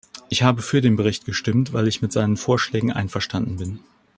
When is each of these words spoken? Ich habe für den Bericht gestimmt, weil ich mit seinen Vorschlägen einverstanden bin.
Ich 0.29 0.41
habe 0.41 0.63
für 0.63 0.81
den 0.81 0.95
Bericht 0.95 1.25
gestimmt, 1.25 1.73
weil 1.73 1.87
ich 1.87 2.01
mit 2.01 2.11
seinen 2.11 2.35
Vorschlägen 2.35 2.91
einverstanden 2.91 3.57
bin. 3.57 3.79